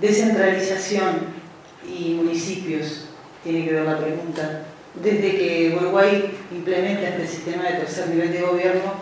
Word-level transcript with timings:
Descentralización 0.00 1.20
y 1.88 2.14
municipios, 2.14 3.06
tiene 3.42 3.64
que 3.64 3.72
ver 3.72 3.84
la 3.84 3.98
pregunta. 3.98 4.62
Desde 4.94 5.36
que 5.38 5.76
Uruguay 5.80 6.36
implementa 6.52 7.08
este 7.08 7.26
sistema 7.26 7.64
de 7.64 7.76
tercer 7.76 8.08
nivel 8.08 8.32
de 8.32 8.42
gobierno, 8.42 8.92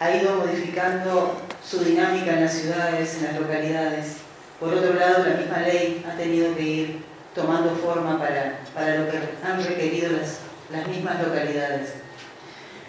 ha 0.00 0.16
ido 0.16 0.36
modificando 0.36 1.40
su 1.62 1.84
dinámica 1.84 2.34
en 2.34 2.44
las 2.44 2.54
ciudades, 2.54 3.18
en 3.18 3.24
las 3.24 3.40
localidades. 3.40 4.16
Por 4.58 4.72
otro 4.72 4.94
lado, 4.94 5.24
la 5.26 5.36
misma 5.36 5.58
ley 5.60 6.04
ha 6.08 6.16
tenido 6.16 6.54
que 6.56 6.62
ir 6.62 7.02
tomando 7.34 7.74
forma 7.76 8.18
para, 8.18 8.60
para 8.74 8.98
lo 8.98 9.10
que 9.10 9.18
han 9.44 9.62
requerido 9.62 10.12
las, 10.12 10.38
las 10.70 10.88
mismas 10.88 11.20
localidades. 11.22 11.94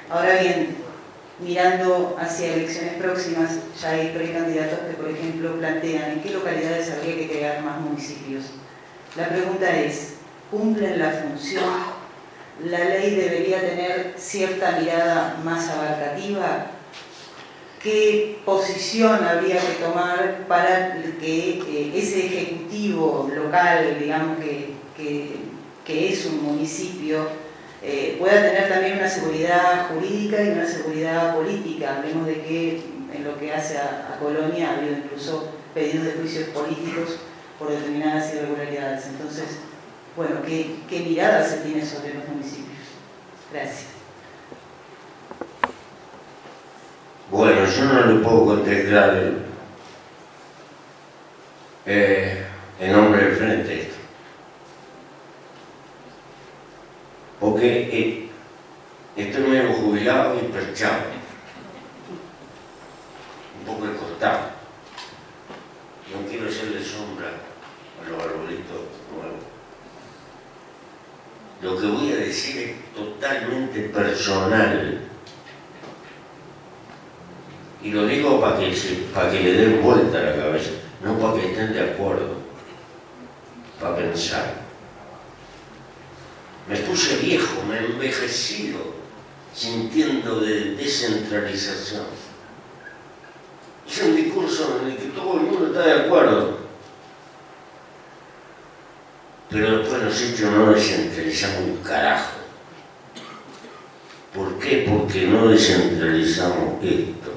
Ahora 0.09 0.39
bien, 0.41 0.75
mirando 1.39 2.15
hacia 2.19 2.53
elecciones 2.53 2.93
próximas, 2.95 3.51
ya 3.81 3.89
hay 3.89 4.09
precandidatos 4.09 4.79
que, 4.87 4.93
por 4.93 5.09
ejemplo, 5.09 5.57
plantean 5.57 6.11
en 6.11 6.21
qué 6.21 6.29
localidades 6.31 6.91
habría 6.91 7.15
que 7.15 7.29
crear 7.29 7.61
más 7.63 7.79
municipios. 7.81 8.45
La 9.15 9.29
pregunta 9.29 9.69
es, 9.79 10.15
¿cumplen 10.51 10.99
la 10.99 11.11
función? 11.11 11.63
¿La 12.65 12.85
ley 12.85 13.15
debería 13.15 13.61
tener 13.61 14.13
cierta 14.17 14.79
mirada 14.79 15.39
más 15.43 15.69
abarcativa? 15.69 16.67
¿Qué 17.81 18.39
posición 18.45 19.23
habría 19.25 19.59
que 19.59 19.83
tomar 19.83 20.45
para 20.47 21.01
que 21.19 21.59
eh, 21.67 21.91
ese 21.95 22.27
ejecutivo 22.27 23.29
local, 23.35 23.97
digamos, 23.99 24.37
que, 24.37 24.75
que 25.85 26.13
es 26.13 26.25
un 26.27 26.43
municipio, 26.43 27.27
eh, 27.85 28.15
pueda 28.17 28.41
tener 28.41 28.69
también 28.69 28.97
una 28.97 29.09
seguridad 29.09 29.89
jurídica 29.89 30.41
y 30.41 30.49
una 30.49 30.65
seguridad 30.65 31.35
política. 31.35 31.97
Hablemos 31.97 32.25
de 32.25 32.41
que 32.41 32.81
en 33.13 33.23
lo 33.25 33.37
que 33.37 33.53
hace 33.53 33.77
a, 33.77 34.17
Colonia 34.21 34.69
ha 34.69 34.77
habido 34.77 34.93
incluso 34.93 35.51
pedidos 35.73 36.05
de 36.05 36.13
juicios 36.13 36.49
políticos 36.49 37.19
por 37.59 37.69
determinadas 37.69 38.33
irregularidades. 38.33 39.07
Entonces, 39.07 39.59
bueno, 40.15 40.37
¿qué, 40.45 40.75
qué 40.89 41.01
mirada 41.01 41.43
se 41.43 41.57
tiene 41.57 41.85
sobre 41.85 42.13
los 42.13 42.25
municipios? 42.29 42.79
Gracias. 43.51 43.87
Bueno, 47.29 47.65
yo 47.65 47.85
no 47.85 48.05
le 48.05 48.23
puedo 48.23 48.45
contestar 48.45 49.33
eh, 51.85 52.45
en 52.79 52.91
nombre 52.93 53.25
del 53.25 53.35
Frente 53.35 53.72
eh, 57.65 58.29
estoy 59.15 59.43
medio 59.43 59.73
jubilado 59.73 60.39
y 60.39 60.51
perchado, 60.51 61.03
un 63.59 63.65
poco 63.65 63.85
escortado. 63.85 64.53
No 66.11 66.27
quiero 66.29 66.47
hacerle 66.47 66.83
sombra 66.83 67.27
a 67.29 68.09
los 68.09 68.21
arbolitos 68.21 68.81
nuevos. 69.11 69.43
Lo 71.61 71.79
que 71.79 71.87
voy 71.87 72.11
a 72.11 72.17
decir 72.17 72.57
es 72.57 72.95
totalmente 72.95 73.79
personal. 73.89 74.99
Y 77.81 77.91
lo 77.91 78.05
digo 78.05 78.39
para 78.39 78.59
que, 78.59 78.71
para 79.13 79.31
que 79.31 79.39
le 79.39 79.53
den 79.53 79.81
vuelta 79.81 80.17
a 80.17 80.21
la 80.21 80.35
cabeza, 80.35 80.71
no 81.03 81.17
para 81.17 81.33
que 81.35 81.51
estén 81.51 81.73
de 81.73 81.91
acuerdo, 81.91 82.35
para 83.79 83.95
pensar. 83.95 84.62
Me 86.67 86.77
puse 86.77 87.17
viejo, 87.17 87.63
me 87.67 87.77
envejecido, 87.77 88.79
sintiendo 89.53 90.39
de 90.39 90.75
descentralización. 90.75 92.05
Es 93.87 94.01
un 94.01 94.15
discurso 94.15 94.79
en 94.81 94.91
el 94.91 94.97
que 94.97 95.07
todo 95.09 95.39
el 95.39 95.41
mundo 95.41 95.67
está 95.67 95.81
de 95.81 96.05
acuerdo. 96.05 96.57
Pero 99.49 99.79
después 99.79 100.03
los 100.03 100.21
hechos 100.21 100.51
no 100.51 100.71
descentralizamos 100.71 101.59
un 101.59 101.77
carajo. 101.83 102.31
¿Por 104.33 104.57
qué? 104.57 104.87
Porque 104.89 105.27
no 105.27 105.47
descentralizamos 105.49 106.83
esto. 106.83 107.33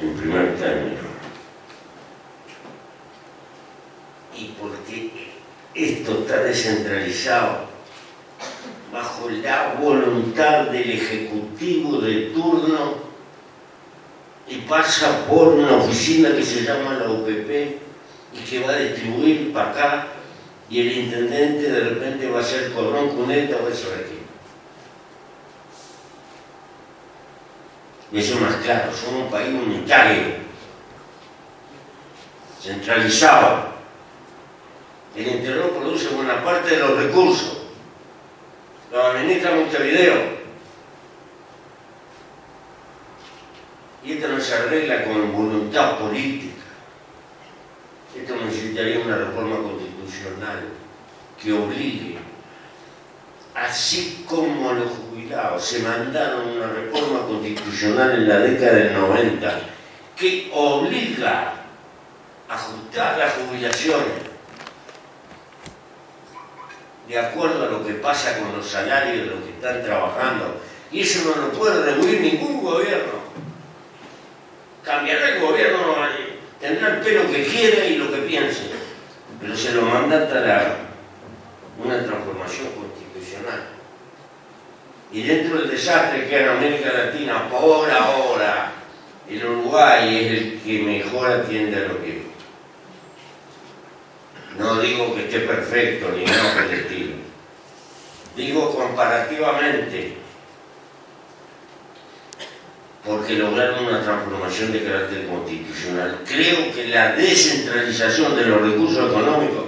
En 0.00 0.14
primer 0.16 0.56
término. 0.56 1.00
Y 4.36 4.54
porque 4.60 5.32
esto 5.74 6.20
está 6.20 6.42
bajo 8.92 9.30
la 9.30 9.74
voluntad 9.80 10.66
del 10.66 10.90
Ejecutivo 10.90 11.98
de 11.98 12.30
turno 12.34 13.06
y 14.48 14.56
pasa 14.58 15.26
por 15.26 15.48
una 15.48 15.76
oficina 15.76 16.30
que 16.30 16.44
se 16.44 16.62
llama 16.62 16.94
la 16.94 17.10
UPP 17.10 17.80
y 18.32 18.38
que 18.48 18.60
va 18.60 18.72
a 18.72 18.78
distribuir 18.78 19.52
para 19.52 19.70
acá 19.70 20.06
y 20.68 20.80
el 20.80 20.92
intendente 20.98 21.70
de 21.70 21.80
repente 21.80 22.30
va 22.30 22.40
a 22.40 22.44
ser 22.44 22.72
Cordón 22.72 23.10
Cuneta 23.10 23.56
o 23.64 23.68
eso 23.68 23.90
de 23.90 23.96
aquí. 23.96 24.18
Eso 28.12 28.38
más 28.40 28.56
claro, 28.56 28.92
somos 28.94 29.24
un 29.24 29.30
país 29.30 29.52
unitario, 29.52 30.36
centralizado 32.62 33.75
el 35.16 35.26
interior 35.28 35.70
produce 35.70 36.08
buena 36.08 36.44
parte 36.44 36.76
de 36.76 36.78
los 36.78 37.02
recursos. 37.02 37.58
Lo 38.92 39.02
administra 39.02 39.54
Montevideo. 39.54 40.36
Y 44.04 44.12
esto 44.12 44.28
no 44.28 44.40
se 44.40 44.54
arregla 44.54 45.04
con 45.04 45.32
voluntad 45.32 45.98
política. 45.98 46.54
Esto 48.14 48.36
necesitaría 48.36 49.00
una 49.00 49.16
reforma 49.16 49.56
constitucional 49.56 50.64
que 51.42 51.52
obligue, 51.52 52.16
así 53.54 54.24
como 54.26 54.72
los 54.72 54.90
jubilados 54.90 55.64
se 55.64 55.80
mandaron 55.80 56.48
una 56.48 56.68
reforma 56.68 57.26
constitucional 57.26 58.12
en 58.12 58.28
la 58.28 58.38
década 58.38 58.72
del 58.72 58.94
90, 58.94 59.60
que 60.16 60.50
obliga 60.54 61.52
a 62.48 62.54
ajustar 62.54 63.18
las 63.18 63.34
jubilaciones 63.34 64.25
de 67.08 67.18
acuerdo 67.18 67.64
a 67.64 67.70
lo 67.70 67.86
que 67.86 67.94
pasa 67.94 68.38
con 68.38 68.56
los 68.56 68.66
salarios 68.66 69.18
de 69.18 69.26
los 69.26 69.44
que 69.44 69.50
están 69.50 69.82
trabajando. 69.82 70.60
Y 70.90 71.00
eso 71.00 71.30
no 71.30 71.46
lo 71.46 71.52
puede 71.52 71.84
rehuir 71.84 72.20
ningún 72.20 72.62
gobierno. 72.62 73.26
Cambiará 74.82 75.30
el 75.30 75.40
gobierno, 75.40 75.78
tendrá 76.60 76.96
el 76.96 77.00
pelo 77.00 77.30
que 77.30 77.44
quiere 77.44 77.90
y 77.90 77.96
lo 77.96 78.10
que 78.10 78.18
piense, 78.18 78.70
pero 79.40 79.56
se 79.56 79.72
lo 79.72 79.82
mandatará 79.82 80.78
una 81.84 82.02
transformación 82.04 82.68
constitucional. 82.68 83.64
Y 85.12 85.22
dentro 85.22 85.58
del 85.58 85.70
desastre 85.70 86.28
que 86.28 86.42
en 86.42 86.48
América 86.48 86.92
Latina, 86.92 87.48
por 87.48 87.90
ahora, 87.90 88.72
el 89.28 89.44
Uruguay 89.44 90.24
es 90.24 90.32
el 90.32 90.60
que 90.62 90.82
mejor 90.82 91.30
atiende 91.30 91.76
a 91.76 91.88
lo 91.88 92.02
que 92.02 92.25
no 94.58 94.80
digo 94.80 95.14
que 95.14 95.24
esté 95.24 95.40
perfecto 95.40 96.08
ni 96.16 96.24
nada 96.24 96.54
por 96.54 96.62
el 96.64 96.80
estilo. 96.80 97.14
Digo 98.36 98.74
comparativamente, 98.74 100.16
porque 103.04 103.34
lograron 103.34 103.86
una 103.86 104.02
transformación 104.02 104.72
de 104.72 104.84
carácter 104.84 105.26
constitucional. 105.26 106.20
Creo 106.26 106.72
que 106.74 106.88
la 106.88 107.12
descentralización 107.12 108.36
de 108.36 108.46
los 108.46 108.60
recursos 108.60 109.10
económicos 109.10 109.64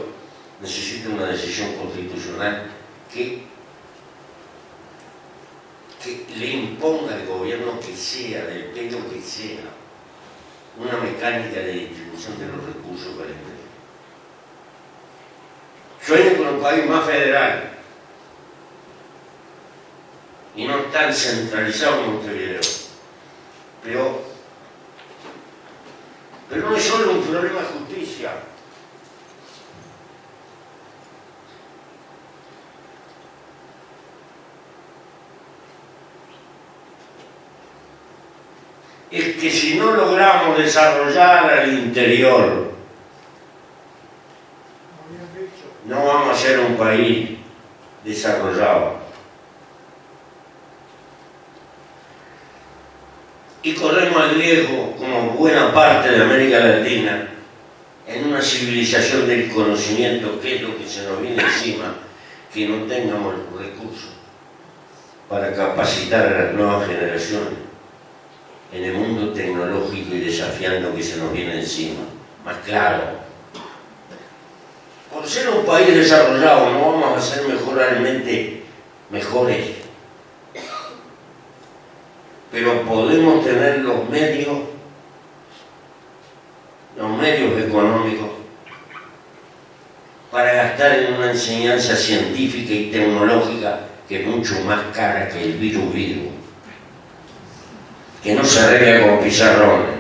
necesita 0.61 1.11
una 1.11 1.27
decisión 1.27 1.75
constitucional 1.75 2.65
que, 3.13 3.47
le 6.37 6.47
imponga 6.47 7.15
al 7.15 7.27
gobierno 7.27 7.79
que 7.81 7.95
sea, 7.95 8.45
del 8.47 8.67
pelo 8.67 8.99
que 9.11 9.21
sea, 9.21 9.61
una 10.79 10.97
mecánica 10.99 11.61
de 11.61 11.73
distribución 11.73 12.39
de 12.39 12.47
los 12.47 12.65
recursos 12.65 13.15
para 13.15 13.29
el 13.29 13.58
Sueño 16.09 16.39
con 16.39 16.47
un 16.55 16.63
país 16.63 16.87
más 16.87 17.05
federal 17.05 17.69
y 20.57 20.65
no 20.67 20.77
tan 20.85 21.13
centralizado 21.13 21.97
como 21.99 22.13
Montevideo. 22.13 22.61
Pero, 23.85 24.23
pero 26.49 26.71
no 26.71 26.77
es 26.77 26.83
solo 26.83 27.13
un 27.13 27.23
problema 27.25 27.61
de 27.61 27.67
justicia. 27.67 28.31
Es 39.11 39.37
que 39.37 39.51
si 39.51 39.75
no 39.79 39.93
logramos 39.93 40.57
desarrollar 40.57 41.51
al 41.51 41.71
interior 41.71 42.69
no 45.89 46.05
vamos 46.05 46.37
a 46.37 46.39
ser 46.39 46.61
un 46.61 46.77
país 46.77 47.39
desarrollado. 48.05 48.99
Y 53.63 53.75
corremos 53.75 54.23
el 54.25 54.35
riesgo, 54.37 54.95
como 54.97 55.33
buena 55.33 55.73
parte 55.75 56.11
de 56.11 56.23
América 56.23 56.61
Latina, 56.61 57.29
en 58.07 58.29
una 58.29 58.41
civilización 58.41 59.27
del 59.27 59.51
conocimiento, 59.51 60.41
que 60.41 60.57
es 60.57 60.63
lo 60.63 60.77
que 60.79 60.87
se 60.87 61.03
nos 61.03 61.21
viene 61.21 61.43
encima, 61.43 61.95
que 62.53 62.67
no 62.67 62.85
tengamos 62.85 63.35
recursos 63.59 64.11
para 65.29 65.53
capacitar 65.53 66.27
a 66.27 66.45
las 66.45 66.55
nuevas 66.55 66.87
generaciones 66.87 67.59
en 68.73 68.85
el 68.85 68.95
mundo 68.95 69.33
tecnológico 69.33 70.15
y 70.15 70.21
desafiando 70.21 70.95
que 70.95 71.03
se 71.03 71.19
nos 71.19 71.33
viene 71.33 71.61
encima. 71.61 72.01
Más 72.45 72.57
claro, 72.65 73.03
por 75.13 75.27
ser 75.27 75.49
un 75.51 75.65
país 75.65 75.95
desarrollado 75.95 76.71
no 76.71 76.93
vamos 76.93 77.19
a 77.19 77.21
ser 77.21 77.47
mejoralmente 77.47 78.63
mejores, 79.11 79.67
pero 82.51 82.83
podemos 82.83 83.45
tener 83.45 83.81
los 83.81 84.09
medios 84.09 84.59
los 86.97 87.11
medios 87.17 87.63
económicos 87.63 88.29
para 90.33 90.53
gastar 90.53 90.99
en 90.99 91.15
una 91.15 91.31
enseñanza 91.31 91.95
científica 91.95 92.73
y 92.75 92.91
tecnológica 92.91 93.81
que 94.09 94.23
es 94.23 94.27
mucho 94.27 94.61
más 94.65 94.81
cara 94.95 95.29
que 95.29 95.43
el 95.43 95.53
virus 95.59 95.93
virus, 95.93 96.29
que 98.23 98.35
no 98.35 98.43
se 98.43 98.61
arregla 98.61 99.07
con 99.07 99.23
pizarrones, 99.23 99.97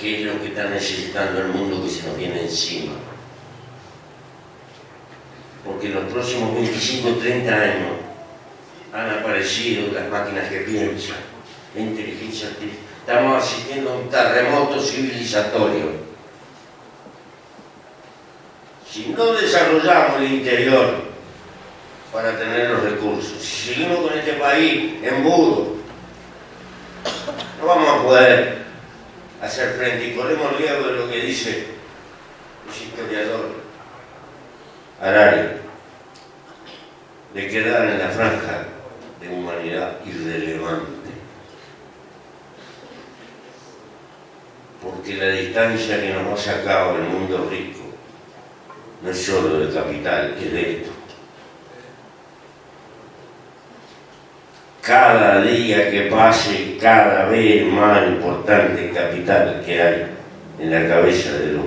que 0.00 0.20
es 0.20 0.26
lo 0.26 0.40
que 0.40 0.48
está 0.48 0.64
necesitando 0.70 1.40
el 1.40 1.48
mundo 1.48 1.82
que 1.82 1.90
se 1.90 2.08
nos 2.08 2.16
viene 2.16 2.40
encima. 2.40 2.94
Porque 5.64 5.86
en 5.86 5.94
los 5.94 6.12
próximos 6.12 6.54
25 6.54 7.08
o 7.08 7.14
30 7.16 7.54
años 7.54 8.03
han 8.94 9.10
aparecido 9.10 9.92
las 9.92 10.08
máquinas 10.08 10.48
que 10.48 10.60
piensan, 10.60 11.16
la 11.74 11.80
inteligencia 11.80 12.48
artificial 12.48 12.84
Estamos 13.00 13.44
asistiendo 13.44 13.90
a 13.90 13.96
un 13.96 14.08
terremoto 14.08 14.80
civilizatorio. 14.80 15.90
Si 18.90 19.08
no 19.08 19.34
desarrollamos 19.34 20.22
el 20.22 20.32
interior 20.32 21.02
para 22.10 22.38
tener 22.38 22.70
los 22.70 22.82
recursos, 22.82 23.42
si 23.42 23.74
seguimos 23.74 24.08
con 24.08 24.18
este 24.18 24.32
país 24.34 24.94
embudo, 25.02 25.74
no 27.60 27.66
vamos 27.66 27.88
a 27.90 28.02
poder 28.04 28.64
hacer 29.42 29.74
frente 29.74 30.08
y 30.08 30.14
corremos 30.14 30.56
riesgo 30.56 30.86
de 30.86 30.92
lo 30.94 31.10
que 31.10 31.20
dice 31.20 31.66
el 32.66 32.86
historiador 32.86 33.50
Arari, 34.98 35.48
de 37.34 37.48
quedar 37.48 37.84
en 37.84 37.98
la 37.98 38.08
franja 38.08 38.64
irrelevante. 40.06 41.04
porque 44.84 45.14
la 45.14 45.28
distancia 45.30 46.00
que 46.00 46.12
nos 46.12 46.38
ha 46.46 46.52
sacado 46.56 46.96
el 46.96 47.04
mundo 47.04 47.48
rico 47.50 47.80
no 49.02 49.10
es 49.10 49.18
solo 49.18 49.60
del 49.60 49.72
capital, 49.72 50.34
es 50.38 50.52
de 50.52 50.72
esto. 50.72 50.90
Cada 54.82 55.42
día 55.42 55.90
que 55.90 56.02
pase, 56.02 56.76
cada 56.80 57.26
vez 57.26 57.66
más 57.66 58.06
importante 58.06 58.88
el 58.88 58.94
capital 58.94 59.62
que 59.64 59.82
hay 59.82 60.06
en 60.58 60.70
la 60.70 60.88
cabeza 60.88 61.32
de 61.32 61.52
los, 61.52 61.64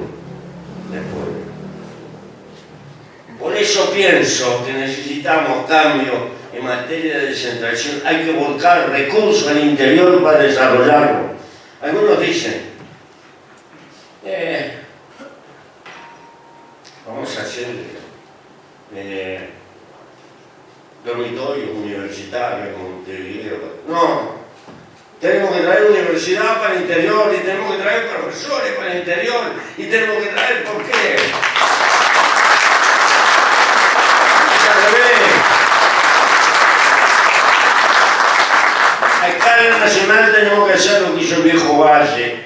del 0.91 1.03
pueblo. 1.11 1.37
Por 3.39 3.55
eso 3.55 3.91
pienso 3.91 4.63
que 4.65 4.73
necesitamos 4.73 5.67
cambio 5.67 6.36
en 6.57 6.63
materia 6.63 7.19
de 7.19 7.27
descentralización. 7.27 8.01
Hay 8.05 8.25
que 8.25 8.31
volcar 8.31 8.89
recursos 8.89 9.47
al 9.47 9.59
interior 9.59 10.23
para 10.23 10.39
desarrollarlo. 10.39 11.31
Algunos 11.81 12.19
dicen, 12.19 12.61
eh, 14.25 14.71
vamos 17.05 17.37
a 17.37 17.41
hacer 17.41 17.67
eh, 18.95 19.49
dormitorios 21.05 21.69
universitarios 21.69 22.69
como 22.73 23.03
No, 23.87 24.31
tenemos 25.21 25.55
que 25.55 25.61
traer 25.61 25.83
universidad 25.91 26.59
para 26.59 26.75
el 26.75 26.81
interior 26.81 27.33
y 27.33 27.45
tenemos 27.45 27.75
que 27.75 27.81
traer 27.81 28.07
profesores 28.07 28.73
para 28.73 28.91
el 28.91 28.99
interior 28.99 29.43
y 29.77 29.83
tenemos 29.85 30.23
que 30.23 30.29
traer, 30.29 30.63
¿por 30.63 30.83
qué? 30.83 31.15
A 39.57 39.59
escala 39.59 39.85
nacional 39.85 40.31
tenemos 40.31 40.67
que 40.67 40.73
hacer 40.75 41.01
lo 41.01 41.15
que 41.15 41.23
hizo 41.23 41.37
el 41.37 41.41
viejo 41.41 41.79
Valle 41.79 42.43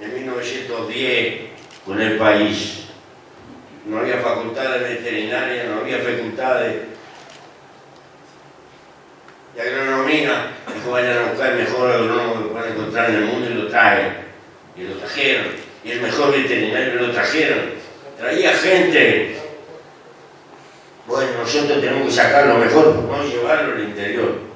en 0.00 0.14
1910 0.14 1.40
con 1.84 2.00
el 2.00 2.16
país. 2.16 2.84
No 3.84 3.98
había 3.98 4.18
facultades 4.18 4.80
veterinarias, 4.80 5.66
no 5.66 5.80
había 5.80 5.98
facultades 5.98 6.82
de 9.56 9.60
agronomía. 9.60 10.52
Dijo, 10.72 10.92
vayan 10.92 11.18
a 11.18 11.30
buscar 11.30 11.50
el 11.50 11.58
mejor 11.64 11.90
agrónomo 11.90 12.42
que 12.44 12.48
puedan 12.50 12.72
encontrar 12.74 13.10
en 13.10 13.16
el 13.16 13.24
mundo 13.24 13.50
y 13.50 13.54
lo 13.54 13.66
traen. 13.68 14.18
Y 14.76 14.82
lo 14.84 14.94
trajeron. 14.98 15.46
Y 15.82 15.90
el 15.90 16.00
mejor 16.00 16.30
veterinario 16.30 16.94
lo 16.94 17.10
trajeron. 17.10 17.72
Traía 18.16 18.52
gente. 18.52 19.36
Bueno, 21.08 21.32
nosotros 21.40 21.80
tenemos 21.80 22.06
que 22.06 22.12
sacar 22.12 22.46
lo 22.46 22.58
mejor, 22.58 23.04
a 23.12 23.24
llevarlo 23.24 23.72
al 23.72 23.82
interior 23.82 24.47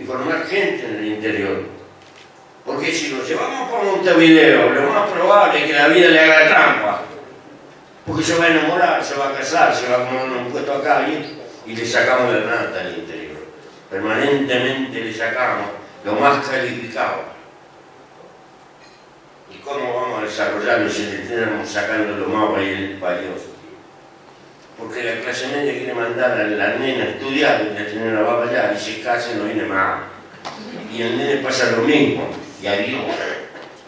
y 0.00 0.04
formar 0.04 0.46
gente 0.46 0.86
en 0.86 0.96
el 0.96 1.06
interior. 1.06 1.62
Porque 2.64 2.92
si 2.92 3.08
lo 3.08 3.24
llevamos 3.24 3.70
por 3.70 3.82
Montevideo, 3.82 4.70
lo 4.70 4.92
más 4.92 5.10
probable 5.10 5.60
es 5.60 5.66
que 5.66 5.72
la 5.72 5.88
vida 5.88 6.08
le 6.08 6.20
haga 6.20 6.48
trampa. 6.48 7.02
Porque 8.06 8.22
se 8.22 8.38
va 8.38 8.44
a 8.44 8.48
enamorar, 8.48 9.04
se 9.04 9.16
va 9.16 9.30
a 9.30 9.34
casar, 9.34 9.74
se 9.74 9.88
va 9.88 9.96
a 9.96 10.06
poner 10.06 10.24
un 10.24 10.52
puesto 10.52 10.74
acá 10.74 11.06
y, 11.08 11.74
le 11.74 11.86
sacamos 11.86 12.32
la 12.32 12.42
planta 12.42 12.80
al 12.80 12.98
interior. 12.98 13.36
Permanentemente 13.90 15.00
le 15.00 15.12
sacamos 15.12 15.68
lo 16.04 16.12
más 16.14 16.46
calificado. 16.46 17.24
¿Y 19.50 19.58
cómo 19.58 19.94
vamos 19.94 20.20
a 20.20 20.24
desarrollarlo 20.24 20.88
si 20.90 21.04
le 21.04 21.22
estamos 21.22 21.68
sacando 21.68 22.16
lo 22.16 22.28
más 22.28 22.52
valioso? 23.00 23.47
Porque 24.78 25.02
la 25.02 25.20
clase 25.20 25.48
media 25.48 25.72
quiere 25.72 25.92
mandar 25.92 26.40
a 26.40 26.44
la 26.44 26.76
nena 26.76 27.04
a 27.04 27.08
estudiar 27.08 27.66
y 27.66 27.78
la 27.78 27.90
señora 27.90 28.22
va 28.22 28.72
y 28.72 28.78
se 28.78 29.00
casa 29.00 29.34
no 29.34 29.44
viene 29.44 29.64
más. 29.64 30.02
Y 30.94 31.02
el 31.02 31.18
nene 31.18 31.42
pasa 31.42 31.72
lo 31.72 31.82
mismo 31.82 32.28
y 32.62 32.66
ahí 32.68 33.04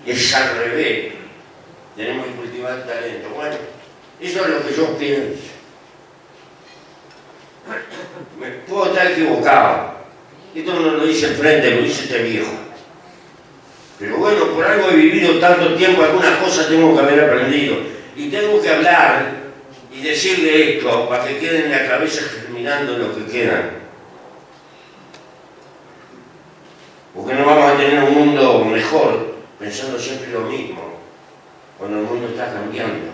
es 0.05 0.35
al 0.35 0.57
revés. 0.57 1.13
Tenemos 1.97 2.27
que 2.27 2.33
cultivar 2.33 2.79
el 2.79 2.85
talento. 2.85 3.29
Bueno, 3.35 3.57
eso 4.21 4.45
es 4.45 4.49
lo 4.49 4.67
que 4.67 4.75
yo 4.75 4.99
pienso. 4.99 5.43
Me 8.41 8.49
puedo 8.51 8.87
estar 8.87 9.13
equivocado. 9.13 10.01
Esto 10.55 10.75
no 10.75 10.81
lo 10.81 11.05
dice 11.05 11.27
el 11.27 11.35
frente, 11.35 11.77
lo 11.77 11.83
dice 11.83 12.03
este 12.03 12.23
viejo. 12.25 12.51
Pero 14.01 14.17
bueno, 14.17 14.47
por 14.47 14.65
algo 14.65 14.91
he 14.91 14.97
vivido 14.97 15.39
tanto 15.39 15.75
tiempo, 15.75 16.03
algunas 16.03 16.39
cosas 16.39 16.69
tengo 16.69 16.95
que 16.95 17.01
haber 17.01 17.25
aprendido. 17.25 17.77
Y 18.17 18.29
tengo 18.29 18.61
que 18.61 18.69
hablar 18.69 19.40
y 20.01 20.03
decirle 20.03 20.79
esto 20.79 21.09
para 21.09 21.27
que 21.27 21.39
queden 21.39 21.65
en 21.65 21.73
la 21.73 21.87
cabeza 21.87 22.23
germinando 22.23 22.97
lo 22.97 23.15
que 23.15 23.31
quedan. 23.31 23.71
Porque 27.15 27.35
no 27.35 27.45
vamos 27.45 27.73
a 27.73 27.77
tener 27.77 28.03
un 28.05 28.15
mundo 28.15 28.65
mejor 28.65 29.35
pensando 29.59 29.99
siempre 29.99 30.31
lo 30.31 30.41
mismo, 30.41 31.01
cuando 31.77 31.99
el 31.99 32.05
mundo 32.05 32.29
está 32.29 32.51
cambiando. 32.51 33.11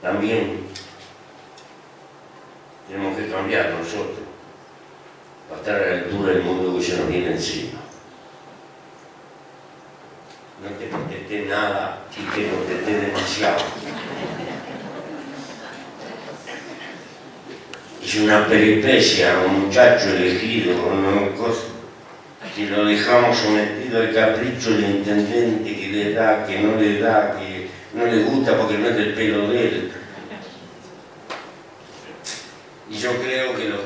También 0.00 0.60
tenemos 2.86 3.16
que 3.16 3.28
cambiar 3.28 3.70
nosotros 3.70 4.20
para 5.48 5.60
estar 5.62 5.82
a 5.82 5.86
la 5.86 6.02
altura 6.04 6.32
del 6.32 6.42
mundo 6.42 6.78
que 6.78 6.84
se 6.84 6.96
nos 6.96 7.08
viene 7.08 7.32
encima. 7.32 7.80
No 10.62 10.70
te 10.78 10.88
contesté 10.88 11.46
nada 11.46 12.04
y 12.12 12.22
te 12.36 12.50
contesté 12.50 13.00
demasiado. 13.00 13.75
Es 18.06 18.14
una 18.14 18.46
peripecia, 18.46 19.36
un 19.44 19.66
muchacho 19.66 20.10
elegido, 20.10 20.76
una 20.86 21.36
cosa 21.36 21.62
que 22.54 22.66
lo 22.66 22.84
dejamos 22.84 23.36
sometido 23.36 23.98
al 23.98 24.14
capricho 24.14 24.70
del 24.70 24.98
intendente 24.98 25.76
que 25.76 25.88
le 25.88 26.12
da, 26.12 26.46
que 26.46 26.60
no 26.60 26.80
le 26.80 27.00
da, 27.00 27.36
que 27.36 27.68
no 27.94 28.06
le 28.06 28.22
gusta 28.22 28.56
porque 28.56 28.78
no 28.78 28.90
es 28.90 28.96
del 28.96 29.12
pelo 29.14 29.48
de 29.48 29.60
él. 29.60 29.92
Y 32.88 32.96
yo 32.96 33.10
creo 33.20 33.56
que, 33.56 33.68
lo, 33.70 33.80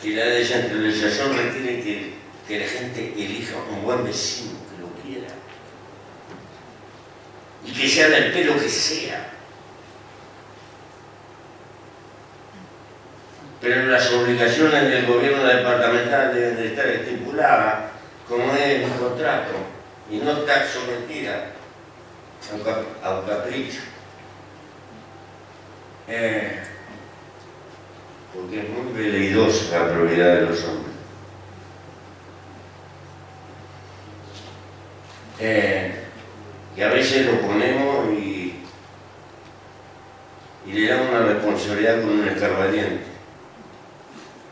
que 0.00 0.10
la 0.16 0.24
descentralización 0.24 1.36
requiere 1.36 1.82
que, 1.82 2.14
que 2.48 2.60
la 2.60 2.66
gente 2.66 3.12
elija 3.14 3.56
un 3.70 3.84
buen 3.84 4.04
vecino 4.04 4.52
que 4.70 4.80
lo 4.80 4.88
quiera 5.02 5.34
y 7.66 7.72
que 7.72 7.86
sea 7.86 8.08
del 8.08 8.32
pelo 8.32 8.54
que 8.54 8.70
sea. 8.70 9.34
Pero 13.60 13.86
las 13.86 14.12
obligaciones 14.12 14.88
del 14.88 15.06
gobierno 15.06 15.44
departamental 15.44 16.34
deben 16.34 16.56
de 16.56 16.66
estar 16.68 16.86
estipuladas 16.86 17.90
como 18.28 18.52
es 18.54 18.60
el 18.60 18.90
contrato 18.92 19.54
y 20.10 20.18
no 20.18 20.32
estar 20.32 20.66
sometida 20.66 21.46
a 23.02 23.10
un, 23.14 23.26
capricho. 23.26 23.80
Eh, 26.06 26.62
porque 28.34 28.60
es 28.60 28.68
muy 28.68 28.92
veleidosa 28.92 29.78
la 29.78 29.92
prioridad 29.92 30.34
de 30.34 30.40
los 30.42 30.64
hombres. 30.64 30.94
Eh, 35.40 36.04
y 36.76 36.82
a 36.82 36.88
veces 36.88 37.26
lo 37.26 37.40
ponemos 37.40 38.12
y, 38.12 38.62
y 40.66 40.72
le 40.72 40.88
damos 40.88 41.08
una 41.08 41.20
responsabilidad 41.20 42.00
con 42.02 42.20
un 42.20 42.28
escarbadiente. 42.28 43.07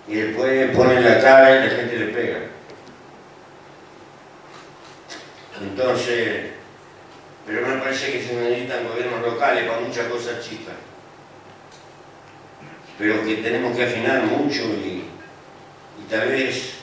Y 0.09 0.15
después 0.15 0.77
ponen 0.77 1.05
la 1.05 1.21
cara 1.21 1.57
y 1.57 1.69
la 1.69 1.77
gente 1.77 1.97
le 1.97 2.07
pega. 2.07 2.39
Entonces, 5.61 6.51
pero 7.47 7.67
me 7.67 7.77
parece 7.77 8.13
que 8.13 8.23
se 8.23 8.35
necesitan 8.35 8.89
gobiernos 8.89 9.23
locales 9.23 9.69
para 9.69 9.81
muchas 9.81 10.07
cosas 10.07 10.47
chicas. 10.47 10.75
Pero 12.99 13.25
que 13.25 13.37
tenemos 13.37 13.77
que 13.77 13.85
afinar 13.85 14.23
mucho 14.25 14.63
y, 14.63 15.05
y 16.01 16.11
tal 16.11 16.29
vez 16.29 16.75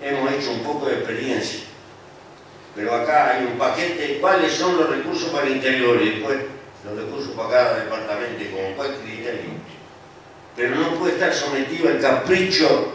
hemos 0.00 0.32
hecho 0.32 0.52
un 0.52 0.62
poco 0.62 0.86
de 0.86 0.96
experiencia. 0.96 1.60
Pero 2.74 2.94
acá 2.94 3.36
hay 3.36 3.44
un 3.44 3.56
paquete, 3.56 4.18
¿cuáles 4.20 4.52
son 4.52 4.76
los 4.76 4.90
recursos 4.90 5.30
para 5.30 5.46
el 5.46 5.56
interior? 5.56 6.00
Y 6.02 6.10
después 6.10 6.38
los 6.84 6.96
recursos 6.96 7.34
para 7.34 7.50
cada 7.50 7.84
departamento, 7.84 8.44
con 8.54 8.74
cuál 8.74 8.96
criterio. 9.02 9.53
Pero 10.56 10.76
no 10.76 10.94
puede 10.98 11.14
estar 11.14 11.32
sometido 11.32 11.88
al 11.88 12.00
capricho 12.00 12.92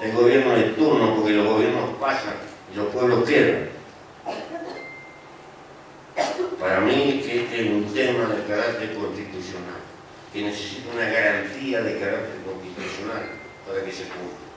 del 0.00 0.12
gobierno 0.12 0.54
de 0.54 0.62
turno, 0.70 1.14
porque 1.16 1.32
los 1.32 1.46
gobiernos 1.46 1.90
pasan 2.00 2.34
y 2.72 2.76
los 2.76 2.86
pueblos 2.88 3.28
quedan. 3.28 3.68
Para 6.58 6.80
mí 6.80 7.22
que 7.24 7.42
este 7.42 7.60
es 7.60 7.70
un 7.70 7.92
tema 7.92 8.34
de 8.34 8.44
carácter 8.44 8.94
constitucional, 8.94 9.80
que 10.32 10.42
necesita 10.42 10.94
una 10.94 11.04
garantía 11.04 11.82
de 11.82 11.98
carácter 11.98 12.40
constitucional 12.46 13.26
para 13.66 13.84
que 13.84 13.92
se 13.92 14.04
cumpla. 14.04 14.53